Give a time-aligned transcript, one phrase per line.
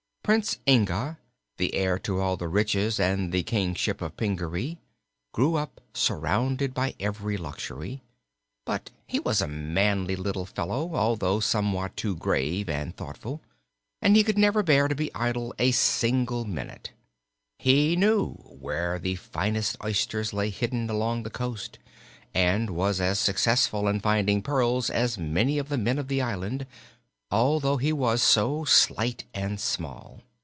[0.23, 1.17] Prince Inga,
[1.57, 4.77] the heir to all the riches and the kingship of Pingaree,
[5.33, 8.01] grew up surrounded by every luxury;
[8.63, 13.41] but he was a manly little fellow, although somewhat too grave and thoughtful,
[14.01, 16.91] and he could never bear to be idle a single minute.
[17.57, 21.77] He knew where the finest oysters lay hidden along the coast
[22.33, 26.65] and was as successful in finding pearls as any of the men of the island,
[27.33, 30.19] although he was so slight and small.